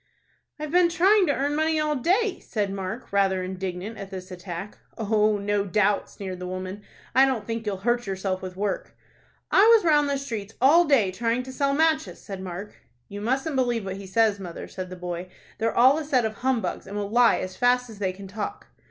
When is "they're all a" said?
15.59-16.03